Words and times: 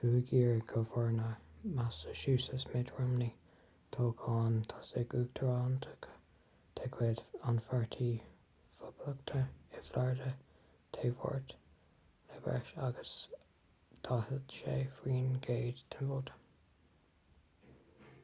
bhuaigh 0.00 0.28
iar-ghobharnóir 0.40 1.70
massachusetts 1.78 2.66
mitt 2.74 2.90
romney 2.98 3.30
toghchán 3.96 4.58
tosaigh 4.72 5.16
uachtaránachta 5.20 6.12
de 6.80 6.86
chuid 6.96 7.22
an 7.52 7.58
pháirtí 7.70 8.06
phoblachtánaigh 8.82 9.78
i 9.78 9.82
florida 9.88 10.30
dé 10.98 11.10
máirt 11.24 11.54
le 11.54 12.42
breis 12.46 12.72
agus 12.90 13.16
46 14.10 14.94
faoin 15.00 15.34
gcéad 15.48 15.82
den 15.96 16.10
vóta 16.14 16.38